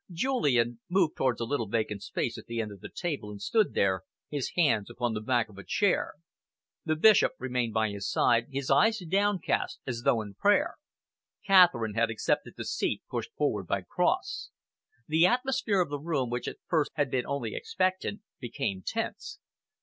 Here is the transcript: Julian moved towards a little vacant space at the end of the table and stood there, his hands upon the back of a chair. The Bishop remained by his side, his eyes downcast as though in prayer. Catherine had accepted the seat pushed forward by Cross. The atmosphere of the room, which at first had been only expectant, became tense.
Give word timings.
Julian 0.11 0.79
moved 0.89 1.15
towards 1.15 1.39
a 1.41 1.45
little 1.45 1.67
vacant 1.67 2.01
space 2.01 2.35
at 2.39 2.47
the 2.47 2.59
end 2.59 2.71
of 2.71 2.79
the 2.79 2.89
table 2.89 3.29
and 3.29 3.39
stood 3.39 3.75
there, 3.75 4.01
his 4.31 4.53
hands 4.57 4.89
upon 4.89 5.13
the 5.13 5.21
back 5.21 5.47
of 5.47 5.59
a 5.59 5.63
chair. 5.63 6.15
The 6.85 6.95
Bishop 6.95 7.33
remained 7.37 7.75
by 7.75 7.91
his 7.91 8.09
side, 8.09 8.47
his 8.49 8.71
eyes 8.71 8.97
downcast 8.97 9.79
as 9.85 10.01
though 10.01 10.23
in 10.23 10.33
prayer. 10.33 10.77
Catherine 11.45 11.93
had 11.93 12.09
accepted 12.09 12.55
the 12.57 12.65
seat 12.65 13.03
pushed 13.11 13.35
forward 13.35 13.67
by 13.67 13.83
Cross. 13.83 14.49
The 15.07 15.27
atmosphere 15.27 15.81
of 15.81 15.89
the 15.89 15.99
room, 15.99 16.31
which 16.31 16.47
at 16.47 16.57
first 16.67 16.89
had 16.95 17.11
been 17.11 17.27
only 17.27 17.53
expectant, 17.53 18.21
became 18.39 18.81
tense. 18.83 19.37